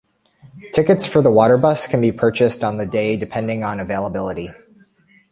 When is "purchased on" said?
2.11-2.77